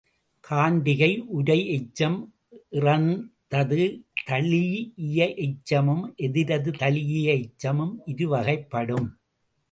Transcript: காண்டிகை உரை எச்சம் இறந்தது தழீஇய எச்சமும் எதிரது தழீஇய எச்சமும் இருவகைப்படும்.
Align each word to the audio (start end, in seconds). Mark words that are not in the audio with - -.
காண்டிகை 0.43 1.09
உரை 1.29 1.57
எச்சம் 1.69 2.17
இறந்தது 2.69 3.83
தழீஇய 4.25 5.27
எச்சமும் 5.37 6.03
எதிரது 6.17 6.71
தழீஇய 6.79 7.27
எச்சமும் 7.41 7.93
இருவகைப்படும். 8.05 9.07